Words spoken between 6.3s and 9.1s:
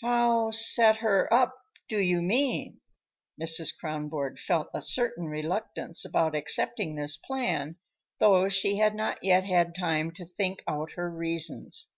accepting this plan, though she had